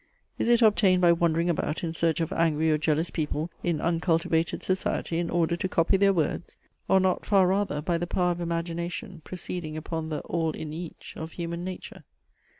[0.39, 4.63] Is it obtained by wandering about in search of angry or jealous people in uncultivated
[4.63, 6.57] society, in order to copy their words?
[6.87, 11.13] Or not far rather by the power of imagination proceeding upon the all in each
[11.17, 12.03] of human nature?